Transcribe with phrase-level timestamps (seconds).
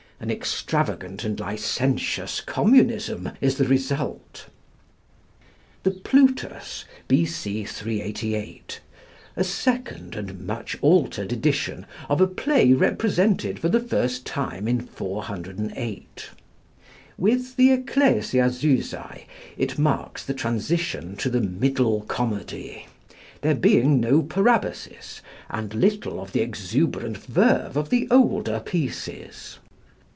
[0.23, 4.45] An extravagant and licentious communism is the result.
[5.81, 7.63] The 'Plutus,' B.C.
[7.63, 8.81] 388:
[9.35, 14.81] a second and much altered edition of a play represented for the first time in
[14.81, 16.29] 408.
[17.17, 19.23] With the 'Ecclesiazusæ'
[19.57, 22.85] it marks the transition to the Middle Comedy,
[23.41, 29.57] there being no parabasis, and little of the exuberant verve of the older pieces.